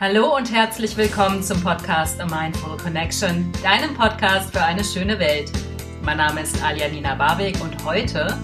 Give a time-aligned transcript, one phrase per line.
[0.00, 5.52] Hallo und herzlich willkommen zum Podcast A Mindful Connection, deinem Podcast für eine schöne Welt.
[6.02, 8.34] Mein Name ist Aljanina Barwig und heute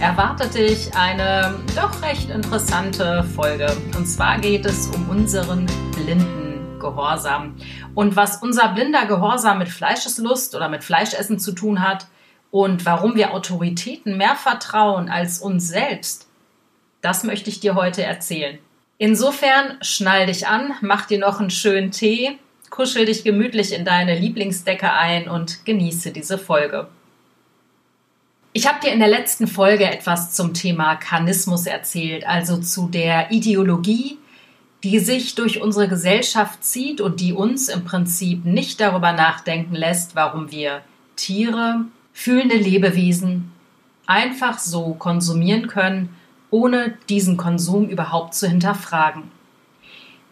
[0.00, 3.68] erwartet dich eine doch recht interessante Folge.
[3.96, 7.54] Und zwar geht es um unseren blinden Gehorsam
[7.94, 12.08] und was unser blinder Gehorsam mit Fleischeslust oder mit Fleischessen zu tun hat
[12.50, 16.26] und warum wir Autoritäten mehr vertrauen als uns selbst.
[17.02, 18.58] Das möchte ich dir heute erzählen.
[18.98, 22.38] Insofern schnall dich an, mach dir noch einen schönen Tee,
[22.70, 26.88] kuschel dich gemütlich in deine Lieblingsdecke ein und genieße diese Folge.
[28.52, 33.32] Ich habe dir in der letzten Folge etwas zum Thema Karnismus erzählt, also zu der
[33.32, 34.16] Ideologie,
[34.84, 40.14] die sich durch unsere Gesellschaft zieht und die uns im Prinzip nicht darüber nachdenken lässt,
[40.14, 40.82] warum wir
[41.16, 43.50] Tiere, fühlende Lebewesen
[44.06, 46.14] einfach so konsumieren können
[46.54, 49.24] ohne diesen Konsum überhaupt zu hinterfragen.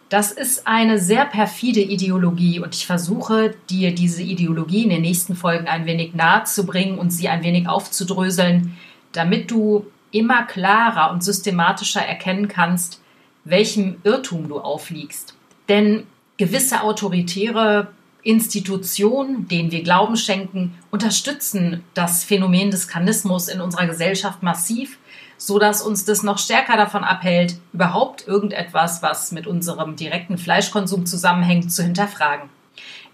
[0.07, 5.35] Das ist eine sehr perfide Ideologie und ich versuche dir diese Ideologie in den nächsten
[5.35, 8.77] Folgen ein wenig nahe zu bringen und sie ein wenig aufzudröseln,
[9.11, 13.01] damit du immer klarer und systematischer erkennen kannst,
[13.43, 15.35] welchem Irrtum du aufliegst.
[15.67, 16.03] Denn
[16.37, 17.89] gewisse autoritäre
[18.21, 24.97] Institutionen, denen wir Glauben schenken, unterstützen das Phänomen des Kanismus in unserer Gesellschaft massiv
[25.45, 31.05] so dass uns das noch stärker davon abhält, überhaupt irgendetwas, was mit unserem direkten Fleischkonsum
[31.05, 32.49] zusammenhängt, zu hinterfragen.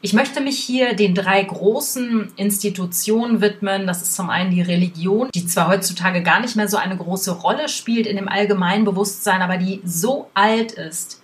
[0.01, 3.87] Ich möchte mich hier den drei großen Institutionen widmen.
[3.87, 7.31] Das ist zum einen die Religion, die zwar heutzutage gar nicht mehr so eine große
[7.31, 11.23] Rolle spielt in dem Allgemeinbewusstsein, aber die so alt ist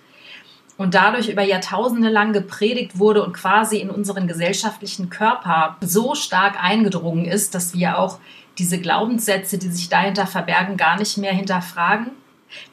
[0.76, 6.62] und dadurch über Jahrtausende lang gepredigt wurde und quasi in unseren gesellschaftlichen Körper so stark
[6.62, 8.18] eingedrungen ist, dass wir auch
[8.58, 12.10] diese Glaubenssätze, die sich dahinter verbergen, gar nicht mehr hinterfragen.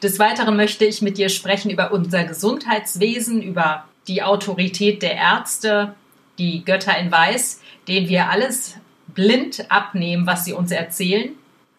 [0.01, 5.95] Des Weiteren möchte ich mit dir sprechen über unser Gesundheitswesen, über die Autorität der Ärzte,
[6.37, 11.31] die Götter in Weiß, denen wir alles blind abnehmen, was sie uns erzählen.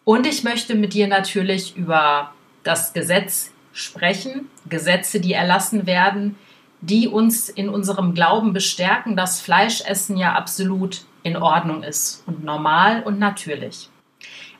[0.03, 2.31] Und ich möchte mit dir natürlich über
[2.63, 6.37] das Gesetz sprechen, Gesetze, die erlassen werden,
[6.81, 13.01] die uns in unserem Glauben bestärken, dass Fleischessen ja absolut in Ordnung ist und normal
[13.03, 13.89] und natürlich.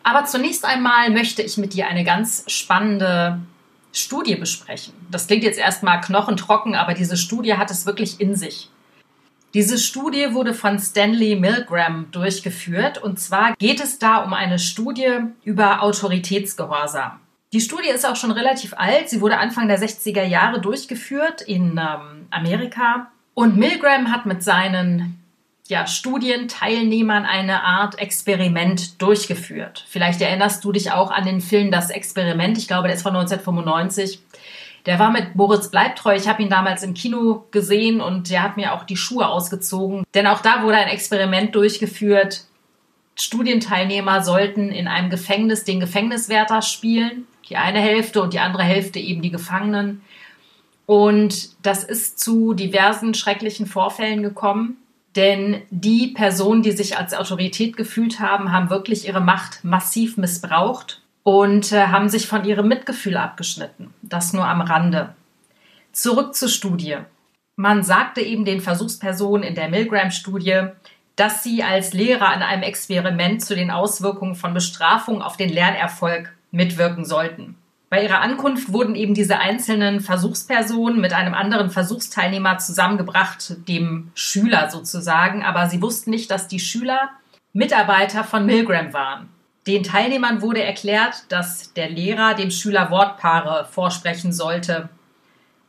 [0.05, 3.39] Aber zunächst einmal möchte ich mit dir eine ganz spannende
[3.91, 4.93] Studie besprechen.
[5.09, 8.69] Das klingt jetzt erstmal knochentrocken, aber diese Studie hat es wirklich in sich.
[9.55, 15.21] Diese Studie wurde von Stanley Milgram durchgeführt und zwar geht es da um eine Studie
[15.43, 17.19] über Autoritätsgehorsam.
[17.51, 19.09] Die Studie ist auch schon relativ alt.
[19.09, 23.07] Sie wurde Anfang der 60er Jahre durchgeführt in ähm, Amerika.
[23.33, 25.24] Und Milgram hat mit seinen
[25.67, 29.83] ja, Studienteilnehmern eine Art Experiment durchgeführt.
[29.87, 32.57] Vielleicht erinnerst du dich auch an den Film Das Experiment.
[32.57, 34.19] Ich glaube, der ist von 1995.
[34.85, 36.15] Der war mit Moritz Bleibtreu.
[36.15, 40.03] Ich habe ihn damals im Kino gesehen und der hat mir auch die Schuhe ausgezogen.
[40.13, 42.43] Denn auch da wurde ein Experiment durchgeführt.
[43.15, 47.25] Studienteilnehmer sollten in einem Gefängnis den Gefängniswärter spielen.
[47.49, 50.03] Die eine Hälfte und die andere Hälfte eben die Gefangenen.
[50.85, 54.77] Und das ist zu diversen schrecklichen Vorfällen gekommen.
[55.15, 61.01] Denn die Personen, die sich als Autorität gefühlt haben, haben wirklich ihre Macht massiv missbraucht
[61.23, 63.93] und äh, haben sich von ihrem Mitgefühl abgeschnitten.
[64.01, 65.15] Das nur am Rande.
[65.93, 66.97] Zurück zur Studie.
[67.55, 70.67] Man sagte eben den Versuchspersonen in der Milgram-Studie,
[71.15, 76.35] dass sie als Lehrer an einem Experiment zu den Auswirkungen von Bestrafung auf den Lernerfolg
[76.51, 77.55] mitwirken sollten.
[77.89, 84.69] Bei ihrer Ankunft wurden eben diese einzelnen Versuchspersonen mit einem anderen Versuchsteilnehmer zusammengebracht, dem Schüler
[84.69, 87.09] sozusagen, aber sie wussten nicht, dass die Schüler
[87.53, 89.29] Mitarbeiter von Milgram waren.
[89.67, 94.89] Den Teilnehmern wurde erklärt, dass der Lehrer dem Schüler Wortpaare vorsprechen sollte.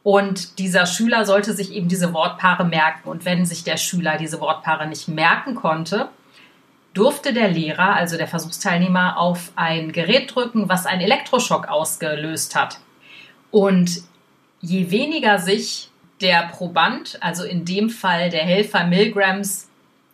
[0.03, 3.09] Und dieser Schüler sollte sich eben diese Wortpaare merken.
[3.09, 6.09] Und wenn sich der Schüler diese Wortpaare nicht merken konnte,
[6.97, 12.79] durfte der Lehrer, also der Versuchsteilnehmer, auf ein Gerät drücken, was einen Elektroschock ausgelöst hat.
[13.51, 14.03] Und
[14.61, 15.91] je weniger sich
[16.23, 19.69] der Proband, also in dem Fall der Helfer Milgrams,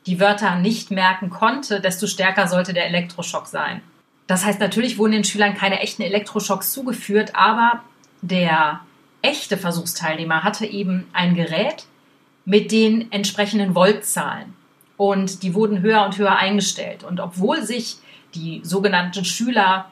[0.06, 3.80] die Wörter nicht merken konnte, desto stärker sollte der Elektroschock sein.
[4.26, 7.84] Das heißt, natürlich wurden den Schülern keine echten Elektroschocks zugeführt, aber
[8.22, 8.80] der
[9.20, 11.84] echte Versuchsteilnehmer hatte eben ein Gerät
[12.44, 14.54] mit den entsprechenden Voltzahlen
[15.02, 17.02] und die wurden höher und höher eingestellt.
[17.02, 17.96] Und obwohl sich
[18.36, 19.90] die sogenannten Schüler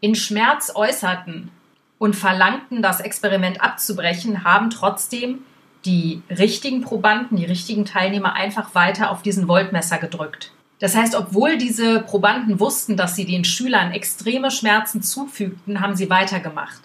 [0.00, 1.50] in Schmerz äußerten
[1.98, 5.40] und verlangten, das Experiment abzubrechen, haben trotzdem
[5.84, 10.52] die richtigen Probanden, die richtigen Teilnehmer einfach weiter auf diesen Voltmesser gedrückt.
[10.78, 16.08] Das heißt, obwohl diese Probanden wussten, dass sie den Schülern extreme Schmerzen zufügten, haben sie
[16.08, 16.80] weitergemacht.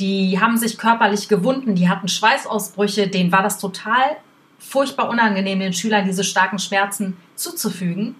[0.00, 4.16] Die haben sich körperlich gewunden, die hatten Schweißausbrüche, denen war das total
[4.60, 8.14] furchtbar unangenehm, den Schülern diese starken Schmerzen zuzufügen.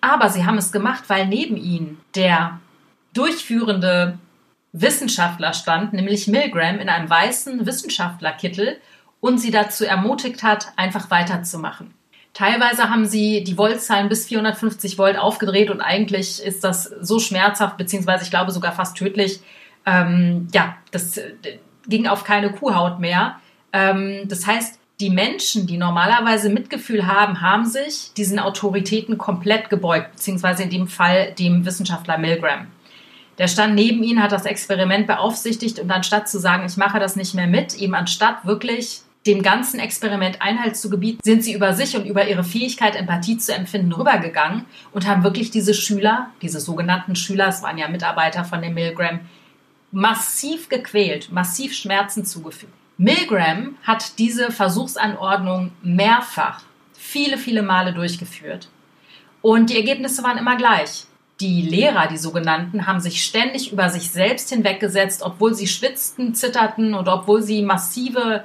[0.00, 2.60] Aber sie haben es gemacht, weil neben ihnen der
[3.14, 4.18] durchführende
[4.72, 8.78] Wissenschaftler stand, nämlich Milgram in einem weißen Wissenschaftlerkittel
[9.20, 11.94] und sie dazu ermutigt hat, einfach weiterzumachen.
[12.34, 17.76] Teilweise haben sie die Voltzahlen bis 450 Volt aufgedreht und eigentlich ist das so schmerzhaft,
[17.76, 19.40] beziehungsweise ich glaube sogar fast tödlich.
[19.86, 21.32] Ähm, ja, das äh,
[21.88, 23.40] ging auf keine Kuhhaut mehr.
[23.72, 30.12] Ähm, das heißt, die Menschen, die normalerweise Mitgefühl haben, haben sich diesen Autoritäten komplett gebeugt,
[30.12, 32.66] beziehungsweise in dem Fall dem Wissenschaftler Milgram.
[33.38, 37.14] Der stand neben ihnen, hat das Experiment beaufsichtigt und anstatt zu sagen, ich mache das
[37.14, 41.74] nicht mehr mit, eben anstatt wirklich dem ganzen Experiment Einhalt zu gebieten, sind sie über
[41.74, 46.58] sich und über ihre Fähigkeit, Empathie zu empfinden, rübergegangen und haben wirklich diese Schüler, diese
[46.58, 49.20] sogenannten Schüler, es waren ja Mitarbeiter von dem Milgram,
[49.92, 52.72] massiv gequält, massiv Schmerzen zugefügt.
[53.00, 56.62] Milgram hat diese Versuchsanordnung mehrfach,
[56.94, 58.68] viele, viele Male durchgeführt.
[59.40, 61.04] Und die Ergebnisse waren immer gleich.
[61.38, 66.94] Die Lehrer, die sogenannten, haben sich ständig über sich selbst hinweggesetzt, obwohl sie schwitzten, zitterten
[66.94, 68.42] und obwohl sie massive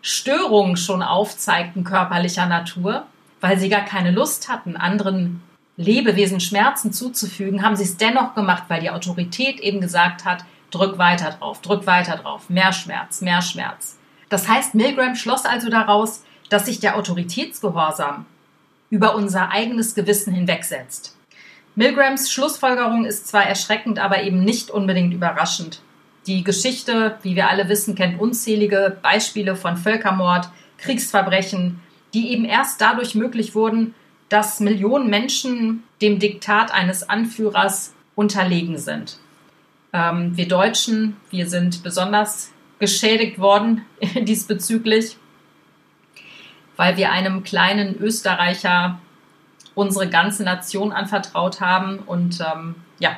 [0.00, 3.06] Störungen schon aufzeigten körperlicher Natur,
[3.40, 5.40] weil sie gar keine Lust hatten, anderen
[5.76, 10.98] Lebewesen Schmerzen zuzufügen, haben sie es dennoch gemacht, weil die Autorität eben gesagt hat, drück
[10.98, 13.98] weiter drauf, drück weiter drauf, mehr Schmerz, mehr Schmerz.
[14.28, 18.26] Das heißt, Milgram schloss also daraus, dass sich der Autoritätsgehorsam
[18.90, 21.16] über unser eigenes Gewissen hinwegsetzt.
[21.74, 25.80] Milgrams Schlussfolgerung ist zwar erschreckend, aber eben nicht unbedingt überraschend.
[26.26, 31.80] Die Geschichte, wie wir alle wissen, kennt unzählige Beispiele von Völkermord, Kriegsverbrechen,
[32.12, 33.94] die eben erst dadurch möglich wurden,
[34.28, 39.18] dass Millionen Menschen dem Diktat eines Anführers unterlegen sind.
[39.92, 43.84] Ähm, wir Deutschen, wir sind besonders geschädigt worden
[44.22, 45.16] diesbezüglich,
[46.76, 48.98] weil wir einem kleinen Österreicher
[49.74, 51.98] unsere ganze Nation anvertraut haben.
[52.00, 53.16] Und ähm, ja,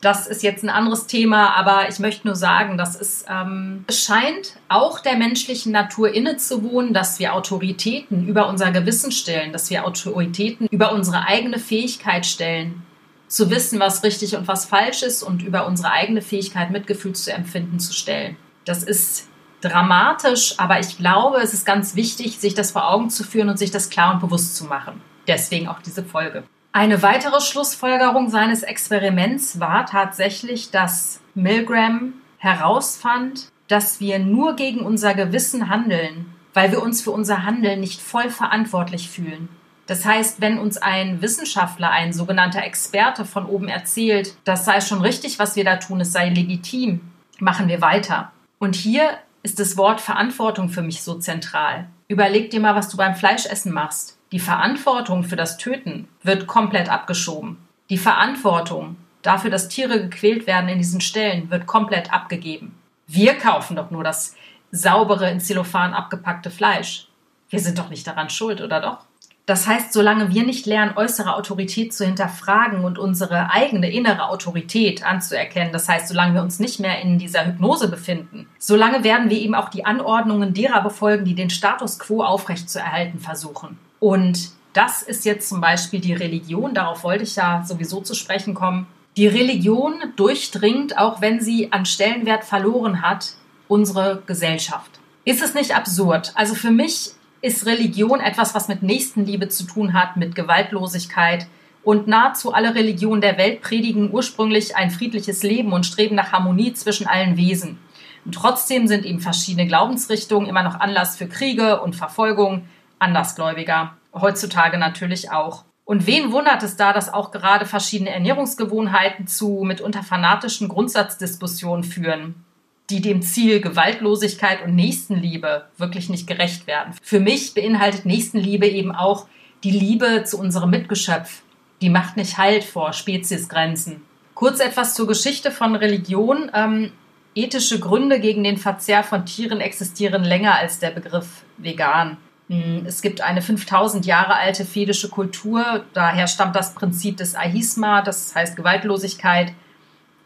[0.00, 4.02] das ist jetzt ein anderes Thema, aber ich möchte nur sagen, dass es, ähm, es
[4.02, 9.86] scheint auch der menschlichen Natur innezuwohnen, dass wir Autoritäten über unser Gewissen stellen, dass wir
[9.86, 12.82] Autoritäten über unsere eigene Fähigkeit stellen,
[13.30, 17.32] zu wissen, was richtig und was falsch ist und über unsere eigene Fähigkeit, Mitgefühl zu
[17.32, 18.36] empfinden, zu stellen.
[18.64, 19.28] Das ist
[19.60, 23.58] dramatisch, aber ich glaube, es ist ganz wichtig, sich das vor Augen zu führen und
[23.58, 25.00] sich das klar und bewusst zu machen.
[25.28, 26.42] Deswegen auch diese Folge.
[26.72, 35.14] Eine weitere Schlussfolgerung seines Experiments war tatsächlich, dass Milgram herausfand, dass wir nur gegen unser
[35.14, 39.48] Gewissen handeln, weil wir uns für unser Handeln nicht voll verantwortlich fühlen.
[39.90, 45.00] Das heißt, wenn uns ein Wissenschaftler, ein sogenannter Experte von oben erzählt, das sei schon
[45.00, 47.00] richtig, was wir da tun, es sei legitim,
[47.40, 48.30] machen wir weiter.
[48.60, 51.88] Und hier ist das Wort Verantwortung für mich so zentral.
[52.06, 54.16] Überleg dir mal, was du beim Fleischessen machst.
[54.30, 57.56] Die Verantwortung für das Töten wird komplett abgeschoben.
[57.88, 62.78] Die Verantwortung dafür, dass Tiere gequält werden in diesen Stellen, wird komplett abgegeben.
[63.08, 64.36] Wir kaufen doch nur das
[64.70, 67.08] saubere, in Zellophan abgepackte Fleisch.
[67.48, 69.09] Wir sind doch nicht daran schuld, oder doch?
[69.50, 75.04] Das heißt, solange wir nicht lernen, äußere Autorität zu hinterfragen und unsere eigene innere Autorität
[75.04, 79.40] anzuerkennen, das heißt, solange wir uns nicht mehr in dieser Hypnose befinden, solange werden wir
[79.40, 83.76] eben auch die Anordnungen derer befolgen, die den Status quo aufrechtzuerhalten versuchen.
[83.98, 88.54] Und das ist jetzt zum Beispiel die Religion, darauf wollte ich ja sowieso zu sprechen
[88.54, 88.86] kommen.
[89.16, 93.32] Die Religion durchdringt, auch wenn sie an Stellenwert verloren hat,
[93.66, 95.00] unsere Gesellschaft.
[95.24, 96.30] Ist es nicht absurd?
[96.36, 101.46] Also für mich ist Religion etwas, was mit Nächstenliebe zu tun hat, mit Gewaltlosigkeit.
[101.82, 106.74] Und nahezu alle Religionen der Welt predigen ursprünglich ein friedliches Leben und streben nach Harmonie
[106.74, 107.78] zwischen allen Wesen.
[108.24, 112.68] Und trotzdem sind eben verschiedene Glaubensrichtungen immer noch Anlass für Kriege und Verfolgung
[112.98, 113.96] Andersgläubiger.
[114.12, 115.64] Heutzutage natürlich auch.
[115.86, 122.44] Und wen wundert es da, dass auch gerade verschiedene Ernährungsgewohnheiten zu mitunter fanatischen Grundsatzdiskussionen führen?
[122.90, 126.94] Die dem Ziel Gewaltlosigkeit und Nächstenliebe wirklich nicht gerecht werden.
[127.02, 129.26] Für mich beinhaltet Nächstenliebe eben auch
[129.64, 131.42] die Liebe zu unserem Mitgeschöpf.
[131.80, 134.02] Die macht nicht Halt vor Speziesgrenzen.
[134.34, 136.50] Kurz etwas zur Geschichte von Religion.
[136.54, 136.92] Ähm,
[137.34, 142.16] ethische Gründe gegen den Verzehr von Tieren existieren länger als der Begriff vegan.
[142.48, 148.02] Hm, es gibt eine 5000 Jahre alte vedische Kultur, daher stammt das Prinzip des Ahisma,
[148.02, 149.52] das heißt Gewaltlosigkeit,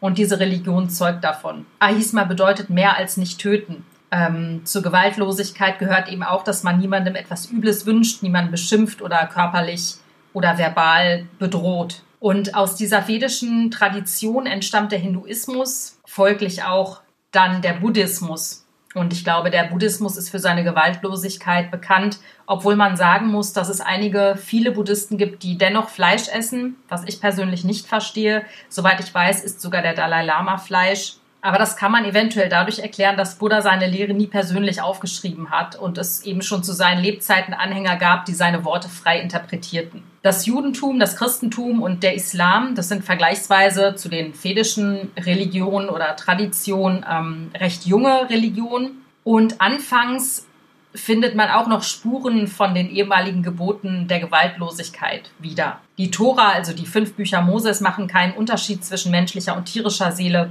[0.05, 1.65] und diese Religion zeugt davon.
[1.79, 3.83] Ahisma bedeutet mehr als nicht töten.
[4.11, 9.25] Ähm, zur Gewaltlosigkeit gehört eben auch, dass man niemandem etwas Übles wünscht, niemanden beschimpft oder
[9.25, 9.95] körperlich
[10.31, 12.03] oder verbal bedroht.
[12.19, 18.64] Und aus dieser vedischen Tradition entstammt der Hinduismus, folglich auch Dann der Buddhismus.
[18.95, 23.67] Und ich glaube, der Buddhismus ist für seine Gewaltlosigkeit bekannt, obwohl man sagen muss, dass
[23.67, 28.45] es einige, viele Buddhisten gibt, die dennoch Fleisch essen, was ich persönlich nicht verstehe.
[28.69, 31.17] Soweit ich weiß, isst sogar der Dalai Lama Fleisch.
[31.45, 35.75] Aber das kann man eventuell dadurch erklären, dass Buddha seine Lehre nie persönlich aufgeschrieben hat
[35.75, 40.01] und es eben schon zu seinen Lebzeiten Anhänger gab, die seine Worte frei interpretierten.
[40.23, 46.15] Das Judentum, das Christentum und der Islam, das sind vergleichsweise zu den vedischen Religionen oder
[46.15, 49.03] Traditionen ähm, recht junge Religionen.
[49.23, 50.47] Und anfangs
[50.95, 55.79] findet man auch noch Spuren von den ehemaligen Geboten der Gewaltlosigkeit wieder.
[55.99, 60.49] Die Tora, also die fünf Bücher Moses, machen keinen Unterschied zwischen menschlicher und tierischer Seele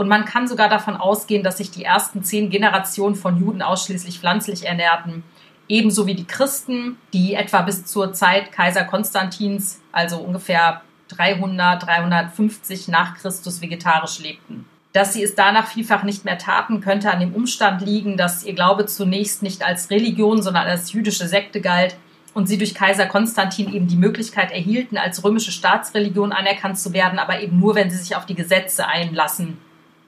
[0.00, 4.18] und man kann sogar davon ausgehen, dass sich die ersten zehn Generationen von Juden ausschließlich
[4.18, 5.24] pflanzlich ernährten.
[5.68, 12.88] Ebenso wie die Christen, die etwa bis zur Zeit Kaiser Konstantins, also ungefähr 300, 350
[12.88, 14.64] nach Christus vegetarisch lebten.
[14.94, 18.54] Dass sie es danach vielfach nicht mehr taten, könnte an dem Umstand liegen, dass ihr
[18.54, 21.94] Glaube zunächst nicht als Religion, sondern als jüdische Sekte galt
[22.32, 27.18] und sie durch Kaiser Konstantin eben die Möglichkeit erhielten, als römische Staatsreligion anerkannt zu werden,
[27.18, 29.58] aber eben nur, wenn sie sich auf die Gesetze einlassen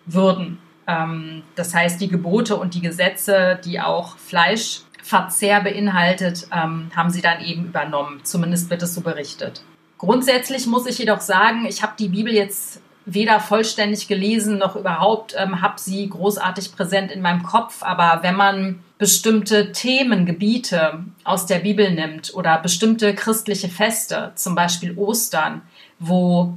[0.06, 0.58] würden.
[0.86, 7.22] Ähm, das heißt, die Gebote und die Gesetze, die auch Fleischverzehr beinhaltet, ähm, haben sie
[7.22, 8.20] dann eben übernommen.
[8.24, 9.62] Zumindest wird es so berichtet.
[9.98, 15.34] Grundsätzlich muss ich jedoch sagen, ich habe die Bibel jetzt weder vollständig gelesen noch überhaupt
[15.36, 17.82] ähm, habe sie großartig präsent in meinem Kopf.
[17.82, 24.96] Aber wenn man bestimmte Themengebiete aus der Bibel nimmt oder bestimmte christliche Feste, zum Beispiel
[24.96, 25.62] Ostern,
[25.98, 26.56] wo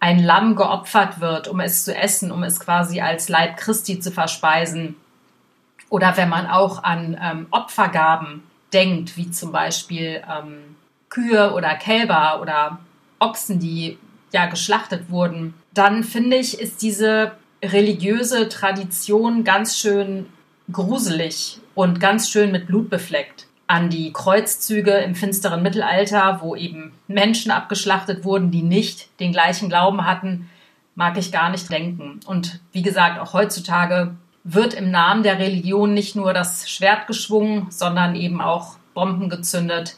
[0.00, 4.12] ein Lamm geopfert wird, um es zu essen, um es quasi als Leib Christi zu
[4.12, 4.96] verspeisen.
[5.90, 10.76] Oder wenn man auch an ähm, Opfergaben denkt, wie zum Beispiel ähm,
[11.08, 12.78] Kühe oder Kälber oder
[13.18, 13.98] Ochsen, die
[14.32, 20.26] ja geschlachtet wurden, dann finde ich, ist diese religiöse Tradition ganz schön
[20.70, 26.92] gruselig und ganz schön mit Blut befleckt an die Kreuzzüge im finsteren Mittelalter, wo eben
[27.06, 30.50] Menschen abgeschlachtet wurden, die nicht den gleichen Glauben hatten,
[30.94, 32.18] mag ich gar nicht denken.
[32.26, 37.66] Und wie gesagt, auch heutzutage wird im Namen der Religion nicht nur das Schwert geschwungen,
[37.70, 39.96] sondern eben auch Bomben gezündet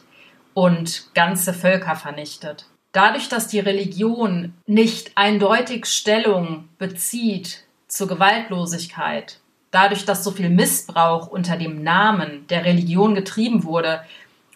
[0.53, 2.65] und ganze Völker vernichtet.
[2.91, 9.39] Dadurch, dass die Religion nicht eindeutig Stellung bezieht zur Gewaltlosigkeit,
[9.71, 14.01] dadurch, dass so viel Missbrauch unter dem Namen der Religion getrieben wurde.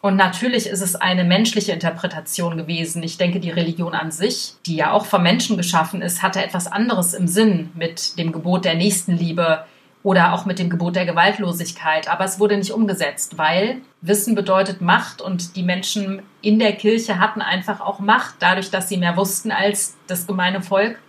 [0.02, 3.02] Und natürlich ist es eine menschliche Interpretation gewesen.
[3.02, 6.68] Ich denke, die Religion an sich, die ja auch vom Menschen geschaffen ist, hatte etwas
[6.68, 9.66] anderes im Sinn mit dem Gebot der Nächstenliebe
[10.04, 12.08] oder auch mit dem Gebot der Gewaltlosigkeit.
[12.08, 17.18] Aber es wurde nicht umgesetzt, weil Wissen bedeutet Macht und die Menschen in der Kirche
[17.18, 18.36] hatten einfach auch Macht.
[18.40, 21.00] Dadurch, dass sie mehr wussten als das gemeine Volk,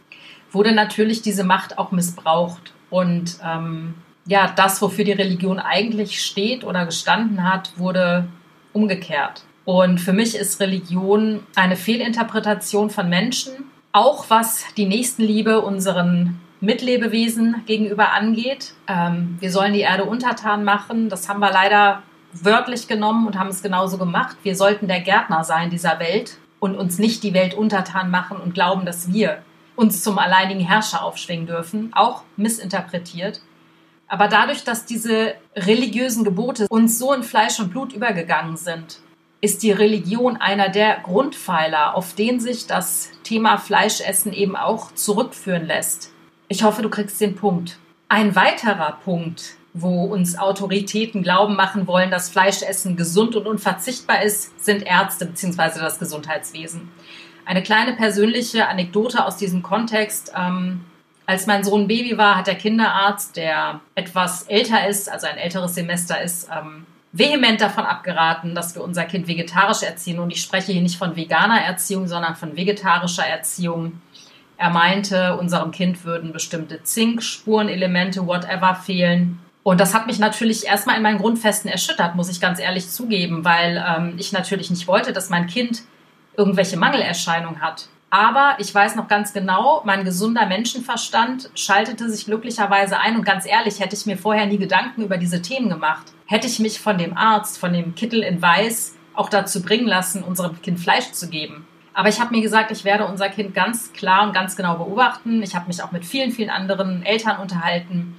[0.52, 2.72] wurde natürlich diese Macht auch missbraucht.
[2.96, 3.92] Und ähm,
[4.24, 8.26] ja, das, wofür die Religion eigentlich steht oder gestanden hat, wurde
[8.72, 9.42] umgekehrt.
[9.66, 13.52] Und für mich ist Religion eine Fehlinterpretation von Menschen,
[13.92, 18.72] auch was die Nächstenliebe unseren Mitlebewesen gegenüber angeht.
[18.88, 21.10] Ähm, wir sollen die Erde untertan machen.
[21.10, 24.38] Das haben wir leider wörtlich genommen und haben es genauso gemacht.
[24.42, 28.54] Wir sollten der Gärtner sein dieser Welt und uns nicht die Welt untertan machen und
[28.54, 29.42] glauben, dass wir
[29.76, 33.40] uns zum alleinigen Herrscher aufschwingen dürfen, auch missinterpretiert.
[34.08, 39.00] Aber dadurch, dass diese religiösen Gebote uns so in Fleisch und Blut übergegangen sind,
[39.40, 45.66] ist die Religion einer der Grundpfeiler, auf den sich das Thema Fleischessen eben auch zurückführen
[45.66, 46.12] lässt.
[46.48, 47.78] Ich hoffe, du kriegst den Punkt.
[48.08, 54.64] Ein weiterer Punkt, wo uns Autoritäten glauben machen wollen, dass Fleischessen gesund und unverzichtbar ist,
[54.64, 55.80] sind Ärzte bzw.
[55.80, 56.90] das Gesundheitswesen.
[57.46, 60.32] Eine kleine persönliche Anekdote aus diesem Kontext.
[60.36, 60.84] Ähm,
[61.26, 65.74] als mein Sohn Baby war, hat der Kinderarzt, der etwas älter ist, also ein älteres
[65.74, 70.18] Semester ist, ähm, vehement davon abgeraten, dass wir unser Kind vegetarisch erziehen.
[70.18, 74.00] Und ich spreche hier nicht von veganer Erziehung, sondern von vegetarischer Erziehung.
[74.58, 79.38] Er meinte, unserem Kind würden bestimmte Zink, Spurenelemente, whatever fehlen.
[79.62, 83.44] Und das hat mich natürlich erstmal in meinen Grundfesten erschüttert, muss ich ganz ehrlich zugeben,
[83.44, 85.82] weil ähm, ich natürlich nicht wollte, dass mein Kind
[86.36, 87.88] irgendwelche Mangelerscheinungen hat.
[88.10, 93.46] Aber ich weiß noch ganz genau, mein gesunder Menschenverstand schaltete sich glücklicherweise ein und ganz
[93.46, 96.12] ehrlich, hätte ich mir vorher nie Gedanken über diese Themen gemacht.
[96.26, 100.22] Hätte ich mich von dem Arzt, von dem Kittel in Weiß auch dazu bringen lassen,
[100.22, 101.66] unserem Kind Fleisch zu geben.
[101.94, 105.42] Aber ich habe mir gesagt, ich werde unser Kind ganz klar und ganz genau beobachten.
[105.42, 108.16] Ich habe mich auch mit vielen, vielen anderen Eltern unterhalten.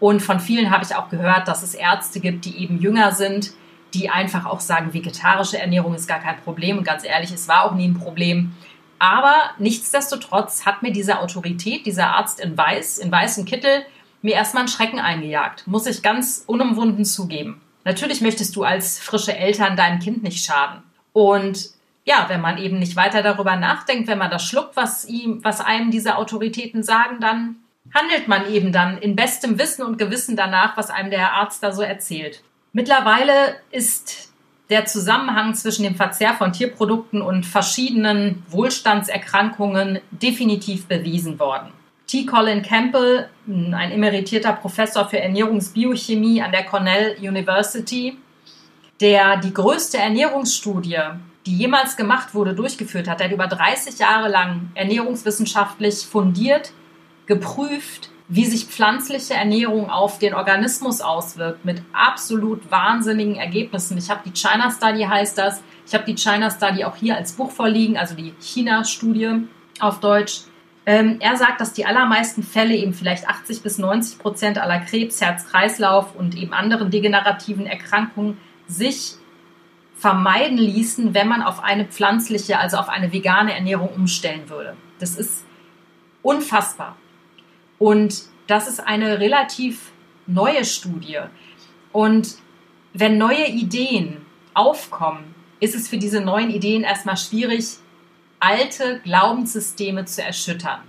[0.00, 3.52] Und von vielen habe ich auch gehört, dass es Ärzte gibt, die eben jünger sind,
[3.94, 6.78] die einfach auch sagen, vegetarische Ernährung ist gar kein Problem.
[6.78, 8.52] Und ganz ehrlich, es war auch nie ein Problem.
[8.98, 13.84] Aber nichtsdestotrotz hat mir diese Autorität, dieser Arzt in Weiß, in weißem Kittel,
[14.22, 17.60] mir erstmal einen Schrecken eingejagt, muss ich ganz unumwunden zugeben.
[17.84, 20.82] Natürlich möchtest du als frische Eltern deinem Kind nicht schaden.
[21.12, 21.70] Und
[22.04, 25.60] ja, wenn man eben nicht weiter darüber nachdenkt, wenn man das schluckt, was ihm, was
[25.60, 27.56] einem diese Autoritäten sagen, dann
[27.94, 31.72] handelt man eben dann in bestem Wissen und Gewissen danach, was einem der Arzt da
[31.72, 32.42] so erzählt.
[32.72, 34.32] Mittlerweile ist
[34.70, 41.72] der Zusammenhang zwischen dem Verzehr von Tierprodukten und verschiedenen Wohlstandserkrankungen definitiv bewiesen worden.
[42.06, 42.24] T.
[42.26, 48.16] Colin Campbell, ein emeritierter Professor für Ernährungsbiochemie an der Cornell University,
[49.00, 50.98] der die größte Ernährungsstudie,
[51.46, 53.20] die jemals gemacht wurde, durchgeführt hat.
[53.20, 56.72] Er hat über 30 Jahre lang ernährungswissenschaftlich fundiert,
[57.26, 63.96] geprüft, wie sich pflanzliche Ernährung auf den Organismus auswirkt, mit absolut wahnsinnigen Ergebnissen.
[63.96, 65.62] Ich habe die China Study, heißt das.
[65.86, 69.48] Ich habe die China Study auch hier als Buch vorliegen, also die China-Studie
[69.80, 70.42] auf Deutsch.
[70.84, 75.20] Ähm, er sagt, dass die allermeisten Fälle, eben vielleicht 80 bis 90 Prozent aller Krebs,
[75.22, 79.14] Herz-Kreislauf und eben anderen degenerativen Erkrankungen sich
[79.96, 84.76] vermeiden ließen, wenn man auf eine pflanzliche, also auf eine vegane Ernährung umstellen würde.
[84.98, 85.44] Das ist
[86.22, 86.96] unfassbar.
[87.78, 89.92] Und das ist eine relativ
[90.26, 91.20] neue Studie.
[91.92, 92.36] Und
[92.92, 97.76] wenn neue Ideen aufkommen, ist es für diese neuen Ideen erstmal schwierig,
[98.40, 100.80] alte Glaubenssysteme zu erschüttern.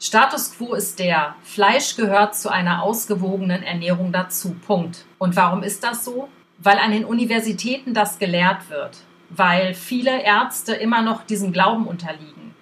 [0.00, 4.54] Status quo ist der, Fleisch gehört zu einer ausgewogenen Ernährung dazu.
[4.66, 5.04] Punkt.
[5.18, 6.28] Und warum ist das so?
[6.58, 8.98] Weil an den Universitäten das gelehrt wird,
[9.30, 12.54] weil viele Ärzte immer noch diesem Glauben unterliegen,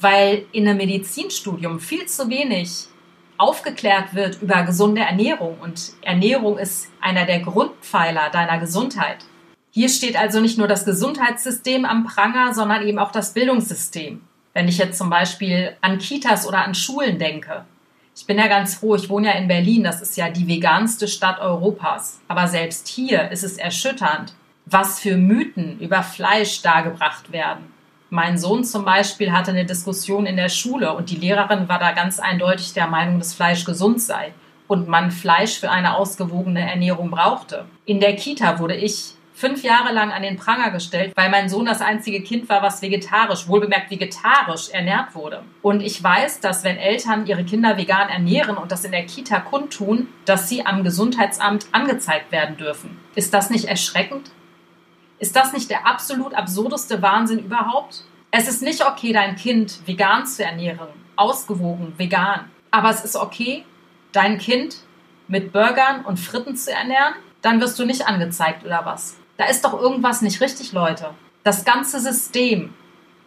[0.00, 2.88] weil in einem Medizinstudium viel zu wenig
[3.42, 9.24] aufgeklärt wird über gesunde Ernährung und Ernährung ist einer der Grundpfeiler deiner Gesundheit.
[9.72, 14.22] Hier steht also nicht nur das Gesundheitssystem am Pranger, sondern eben auch das Bildungssystem.
[14.54, 17.64] Wenn ich jetzt zum Beispiel an Kitas oder an Schulen denke.
[18.14, 21.08] Ich bin ja ganz froh, ich wohne ja in Berlin, das ist ja die veganste
[21.08, 22.20] Stadt Europas.
[22.28, 24.34] Aber selbst hier ist es erschütternd,
[24.66, 27.71] was für Mythen über Fleisch dargebracht werden.
[28.14, 31.92] Mein Sohn zum Beispiel hatte eine Diskussion in der Schule und die Lehrerin war da
[31.92, 34.34] ganz eindeutig der Meinung, dass Fleisch gesund sei
[34.68, 37.64] und man Fleisch für eine ausgewogene Ernährung brauchte.
[37.86, 41.64] In der Kita wurde ich fünf Jahre lang an den Pranger gestellt, weil mein Sohn
[41.64, 45.42] das einzige Kind war, was vegetarisch, wohlbemerkt vegetarisch ernährt wurde.
[45.62, 49.40] Und ich weiß, dass wenn Eltern ihre Kinder vegan ernähren und das in der Kita
[49.40, 53.00] kundtun, dass sie am Gesundheitsamt angezeigt werden dürfen.
[53.14, 54.32] Ist das nicht erschreckend?
[55.22, 58.02] Ist das nicht der absolut absurdeste Wahnsinn überhaupt?
[58.32, 62.50] Es ist nicht okay, dein Kind vegan zu ernähren, ausgewogen, vegan.
[62.72, 63.64] Aber es ist okay,
[64.10, 64.78] dein Kind
[65.28, 69.16] mit Burgern und Fritten zu ernähren, dann wirst du nicht angezeigt oder was.
[69.36, 71.10] Da ist doch irgendwas nicht richtig, Leute.
[71.44, 72.74] Das ganze System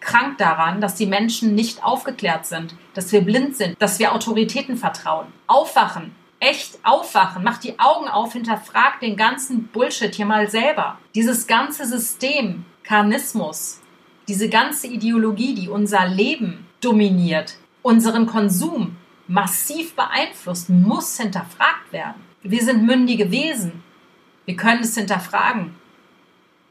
[0.02, 4.76] krankt daran, dass die Menschen nicht aufgeklärt sind, dass wir blind sind, dass wir Autoritäten
[4.76, 5.28] vertrauen.
[5.48, 11.00] Aufwachen, echt aufwachen, mach die Augen auf, hinterfrag den ganzen Bullshit hier mal selber.
[11.16, 13.82] Dieses ganze System, Karnismus,
[14.28, 22.22] diese ganze Ideologie, die unser Leben dominiert, unseren Konsum massiv beeinflusst, muss hinterfragt werden.
[22.44, 23.84] Wir sind mündige Wesen.
[24.46, 25.76] Wir können es hinterfragen.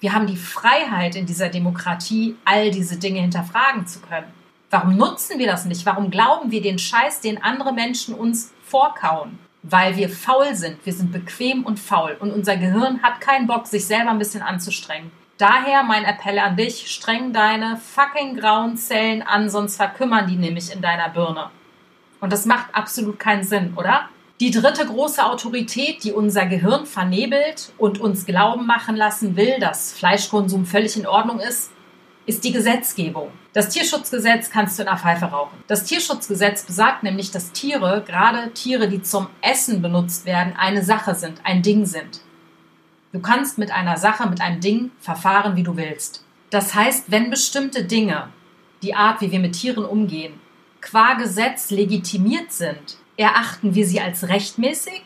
[0.00, 4.27] Wir haben die Freiheit in dieser Demokratie, all diese Dinge hinterfragen zu können.
[4.70, 5.87] Warum nutzen wir das nicht?
[5.87, 9.38] Warum glauben wir den Scheiß, den andere Menschen uns vorkauen?
[9.64, 10.85] Weil wir faul sind.
[10.85, 14.42] Wir sind bequem und faul und unser Gehirn hat keinen Bock, sich selber ein bisschen
[14.42, 15.11] anzustrengen.
[15.38, 20.72] Daher mein Appell an dich, streng deine fucking grauen Zellen an, sonst verkümmern die nämlich
[20.72, 21.50] in deiner Birne.
[22.20, 24.09] Und das macht absolut keinen Sinn, oder?
[24.40, 29.92] Die dritte große Autorität, die unser Gehirn vernebelt und uns glauben machen lassen will, dass
[29.92, 31.70] Fleischkonsum völlig in Ordnung ist,
[32.26, 33.30] ist die Gesetzgebung.
[33.52, 35.58] Das Tierschutzgesetz kannst du in der Pfeife rauchen.
[35.66, 41.14] Das Tierschutzgesetz besagt nämlich, dass Tiere, gerade Tiere, die zum Essen benutzt werden, eine Sache
[41.14, 42.20] sind, ein Ding sind.
[43.12, 46.24] Du kannst mit einer Sache, mit einem Ding verfahren, wie du willst.
[46.50, 48.28] Das heißt, wenn bestimmte Dinge,
[48.82, 50.34] die Art, wie wir mit Tieren umgehen,
[50.80, 55.02] qua Gesetz legitimiert sind, erachten wir sie als rechtmäßig,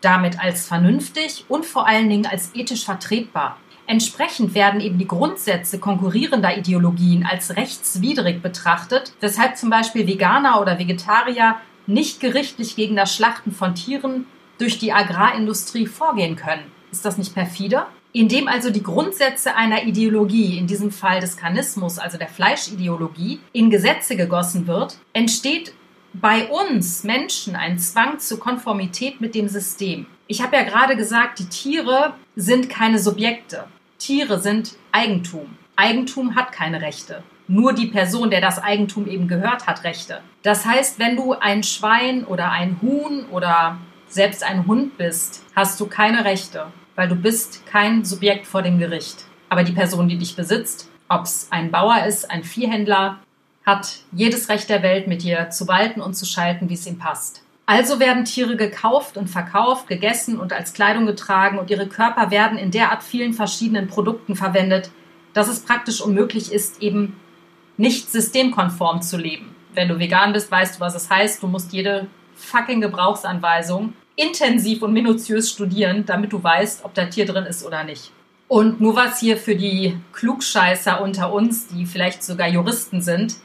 [0.00, 3.56] damit als vernünftig und vor allen Dingen als ethisch vertretbar.
[3.86, 10.78] Entsprechend werden eben die Grundsätze konkurrierender Ideologien als rechtswidrig betrachtet, weshalb zum Beispiel Veganer oder
[10.78, 14.26] Vegetarier nicht gerichtlich gegen das Schlachten von Tieren
[14.58, 16.62] durch die Agrarindustrie vorgehen können.
[16.90, 17.86] Ist das nicht perfide?
[18.12, 23.70] Indem also die Grundsätze einer Ideologie, in diesem Fall des Kanismus, also der Fleischideologie, in
[23.70, 25.74] Gesetze gegossen wird, entsteht
[26.12, 30.06] bei uns Menschen ein Zwang zur Konformität mit dem System.
[30.28, 33.64] Ich habe ja gerade gesagt, die Tiere sind keine Subjekte.
[34.04, 35.56] Tiere sind Eigentum.
[35.76, 37.22] Eigentum hat keine Rechte.
[37.48, 40.20] Nur die Person, der das Eigentum eben gehört, hat Rechte.
[40.42, 45.80] Das heißt, wenn du ein Schwein oder ein Huhn oder selbst ein Hund bist, hast
[45.80, 49.24] du keine Rechte, weil du bist kein Subjekt vor dem Gericht.
[49.48, 53.20] Aber die Person, die dich besitzt, ob es ein Bauer ist, ein Viehhändler,
[53.64, 56.98] hat jedes Recht der Welt, mit dir zu walten und zu schalten, wie es ihm
[56.98, 57.43] passt.
[57.66, 62.58] Also werden Tiere gekauft und verkauft, gegessen und als Kleidung getragen und ihre Körper werden
[62.58, 64.90] in derart vielen verschiedenen Produkten verwendet,
[65.32, 67.16] dass es praktisch unmöglich ist, eben
[67.76, 69.54] nicht systemkonform zu leben.
[69.72, 71.42] Wenn du vegan bist, weißt du, was es heißt.
[71.42, 77.26] Du musst jede fucking Gebrauchsanweisung intensiv und minutiös studieren, damit du weißt, ob da Tier
[77.26, 78.12] drin ist oder nicht.
[78.46, 83.36] Und nur was hier für die Klugscheißer unter uns, die vielleicht sogar Juristen sind,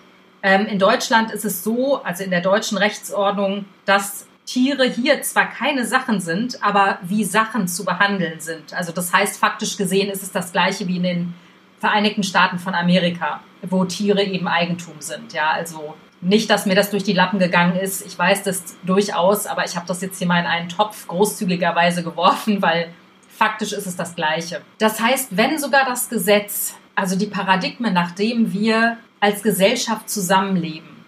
[0.43, 5.47] ähm, in Deutschland ist es so, also in der deutschen Rechtsordnung, dass Tiere hier zwar
[5.47, 8.73] keine Sachen sind, aber wie Sachen zu behandeln sind.
[8.73, 11.33] Also das heißt, faktisch gesehen ist es das gleiche wie in den
[11.79, 15.33] Vereinigten Staaten von Amerika, wo Tiere eben Eigentum sind.
[15.33, 18.05] Ja, also nicht, dass mir das durch die Lappen gegangen ist.
[18.05, 22.03] Ich weiß das durchaus, aber ich habe das jetzt hier mal in einen Topf großzügigerweise
[22.03, 22.89] geworfen, weil
[23.29, 24.61] faktisch ist es das Gleiche.
[24.79, 31.05] Das heißt, wenn sogar das Gesetz, also die Paradigmen, nach dem wir als Gesellschaft zusammenleben,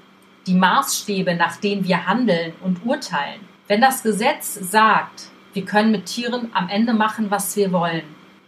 [0.48, 3.42] die Maßstäbe, nach denen wir handeln und urteilen.
[3.68, 8.04] Wenn das Gesetz sagt, wir können mit Tieren am Ende machen, was wir wollen,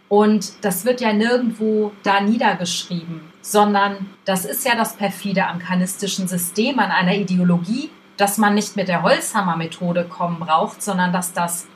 [0.08, 6.28] und das wird ja nirgendwo da niedergeschrieben, sondern das ist ja das perfide am kanistischen
[6.28, 11.66] System, an einer Ideologie, dass man nicht mit der Holzhammer-Methode kommen braucht, sondern dass das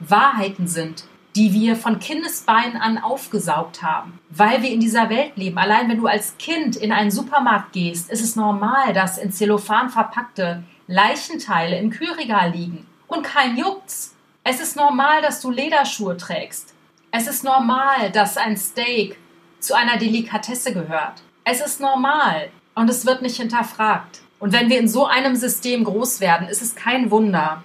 [0.00, 1.04] Wahrheiten sind,
[1.36, 5.58] die wir von Kindesbeinen an aufgesaugt haben, weil wir in dieser Welt leben.
[5.58, 9.90] Allein wenn du als Kind in einen Supermarkt gehst, ist es normal, dass in Zellophan
[9.90, 14.14] verpackte Leichenteile im Kühlregal liegen und kein juckt's.
[14.44, 16.72] Es ist normal, dass du Lederschuhe trägst.
[17.10, 19.18] Es ist normal, dass ein Steak
[19.60, 21.22] zu einer Delikatesse gehört.
[21.44, 24.20] Es ist normal und es wird nicht hinterfragt.
[24.38, 27.62] Und wenn wir in so einem System groß werden, ist es kein Wunder,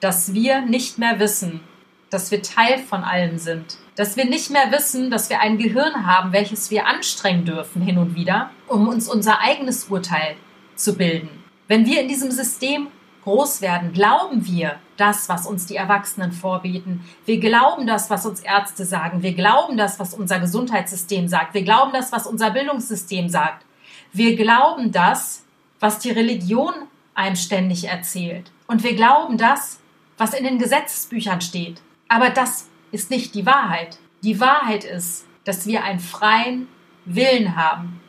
[0.00, 1.60] dass wir nicht mehr wissen,
[2.10, 6.06] dass wir Teil von allem sind, dass wir nicht mehr wissen, dass wir ein Gehirn
[6.06, 10.36] haben, welches wir anstrengen dürfen hin und wieder, um uns unser eigenes Urteil
[10.74, 11.28] zu bilden.
[11.68, 12.88] Wenn wir in diesem System
[13.24, 17.04] groß werden, glauben wir das, was uns die Erwachsenen vorbieten.
[17.24, 19.22] Wir glauben das, was uns Ärzte sagen.
[19.22, 21.52] Wir glauben das, was unser Gesundheitssystem sagt.
[21.52, 23.66] Wir glauben das, was unser Bildungssystem sagt.
[24.12, 25.44] Wir glauben das,
[25.80, 26.72] was die Religion
[27.14, 28.52] einem ständig erzählt.
[28.68, 29.80] Und wir glauben das,
[30.18, 31.82] was in den Gesetzesbüchern steht.
[32.08, 33.98] Aber das ist nicht die Wahrheit.
[34.22, 36.68] Die Wahrheit ist, dass wir einen freien
[37.04, 38.00] Willen haben.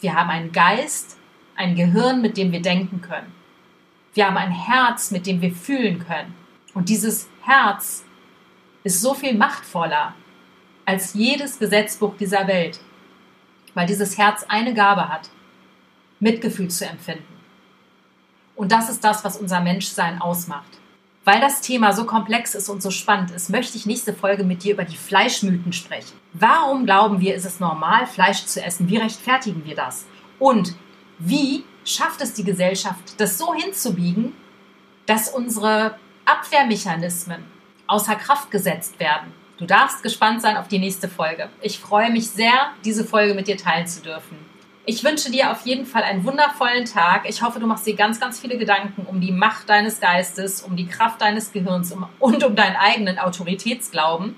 [0.00, 1.16] Wir haben einen Geist,
[1.56, 3.32] ein Gehirn, mit dem wir denken können.
[4.12, 6.34] Wir haben ein Herz, mit dem wir fühlen können.
[6.74, 8.04] Und dieses Herz
[8.82, 10.14] ist so viel machtvoller
[10.84, 12.80] als jedes Gesetzbuch dieser Welt,
[13.72, 15.30] weil dieses Herz eine Gabe hat,
[16.20, 17.24] Mitgefühl zu empfinden.
[18.54, 20.78] Und das ist das, was unser Menschsein ausmacht.
[21.24, 24.62] Weil das Thema so komplex ist und so spannend ist, möchte ich nächste Folge mit
[24.62, 26.18] dir über die Fleischmythen sprechen.
[26.34, 28.88] Warum glauben wir, ist es normal, Fleisch zu essen?
[28.88, 30.04] Wie rechtfertigen wir das?
[30.38, 30.74] Und
[31.18, 34.34] wie schafft es die Gesellschaft, das so hinzubiegen,
[35.06, 37.42] dass unsere Abwehrmechanismen
[37.86, 39.32] außer Kraft gesetzt werden?
[39.56, 41.48] Du darfst gespannt sein auf die nächste Folge.
[41.62, 44.36] Ich freue mich sehr, diese Folge mit dir teilen zu dürfen.
[44.86, 47.26] Ich wünsche dir auf jeden Fall einen wundervollen Tag.
[47.26, 50.76] Ich hoffe, du machst dir ganz, ganz viele Gedanken um die Macht deines Geistes, um
[50.76, 54.36] die Kraft deines Gehirns und um deinen eigenen Autoritätsglauben.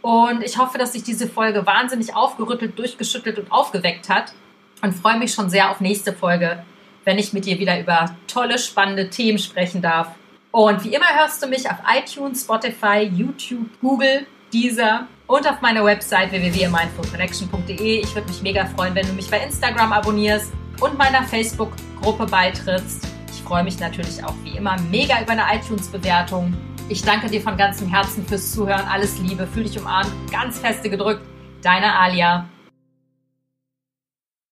[0.00, 4.32] Und ich hoffe, dass sich diese Folge wahnsinnig aufgerüttelt, durchgeschüttelt und aufgeweckt hat.
[4.80, 6.62] Und freue mich schon sehr auf nächste Folge,
[7.04, 10.08] wenn ich mit dir wieder über tolle, spannende Themen sprechen darf.
[10.52, 15.84] Und wie immer hörst du mich auf iTunes, Spotify, YouTube, Google, Deezer und auf meiner
[15.84, 18.00] Website www.mindfulconnection.de.
[18.00, 23.08] Ich würde mich mega freuen, wenn du mich bei Instagram abonnierst und meiner Facebook-Gruppe beitrittst.
[23.32, 26.54] Ich freue mich natürlich auch wie immer mega über eine iTunes-Bewertung.
[26.88, 28.86] Ich danke dir von ganzem Herzen fürs Zuhören.
[28.86, 31.22] Alles Liebe, fühl dich umarmt, ganz feste gedrückt.
[31.60, 32.46] Deine Alia.